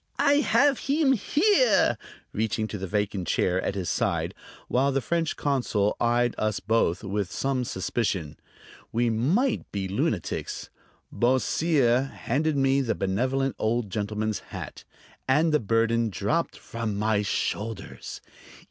[0.17, 1.95] "I have heem here,"
[2.33, 4.33] reaching to the vacant chair at his side,
[4.67, 8.39] while the French consul eyed us both with some suspicion.
[8.91, 10.71] We might be lunatics.
[11.13, 14.85] Beausire handed me the benevolent old gentleman's hat,
[15.27, 18.21] and the burden dropped from my shoulders.